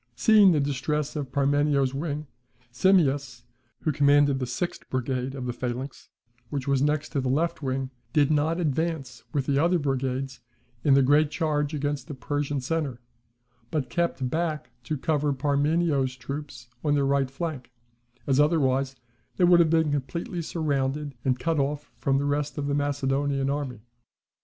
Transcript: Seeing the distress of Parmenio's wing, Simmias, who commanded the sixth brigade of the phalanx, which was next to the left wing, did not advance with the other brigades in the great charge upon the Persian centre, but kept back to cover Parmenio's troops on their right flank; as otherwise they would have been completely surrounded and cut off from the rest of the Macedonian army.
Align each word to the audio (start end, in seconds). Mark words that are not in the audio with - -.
Seeing 0.15 0.51
the 0.51 0.59
distress 0.59 1.15
of 1.15 1.31
Parmenio's 1.31 1.93
wing, 1.93 2.25
Simmias, 2.71 3.43
who 3.81 3.91
commanded 3.91 4.39
the 4.39 4.47
sixth 4.47 4.89
brigade 4.89 5.35
of 5.35 5.45
the 5.45 5.53
phalanx, 5.53 6.09
which 6.49 6.67
was 6.67 6.81
next 6.81 7.09
to 7.09 7.21
the 7.21 7.29
left 7.29 7.61
wing, 7.61 7.91
did 8.11 8.31
not 8.31 8.59
advance 8.59 9.23
with 9.31 9.45
the 9.45 9.59
other 9.63 9.77
brigades 9.77 10.39
in 10.83 10.95
the 10.95 11.03
great 11.03 11.29
charge 11.29 11.75
upon 11.75 11.97
the 12.07 12.15
Persian 12.15 12.59
centre, 12.61 12.99
but 13.69 13.91
kept 13.91 14.27
back 14.27 14.71
to 14.85 14.97
cover 14.97 15.33
Parmenio's 15.33 16.15
troops 16.15 16.67
on 16.83 16.95
their 16.95 17.05
right 17.05 17.29
flank; 17.29 17.71
as 18.25 18.39
otherwise 18.39 18.95
they 19.37 19.43
would 19.43 19.59
have 19.59 19.69
been 19.69 19.91
completely 19.91 20.41
surrounded 20.41 21.13
and 21.23 21.37
cut 21.37 21.59
off 21.59 21.91
from 21.99 22.17
the 22.17 22.25
rest 22.25 22.57
of 22.57 22.65
the 22.65 22.73
Macedonian 22.73 23.51
army. 23.51 23.81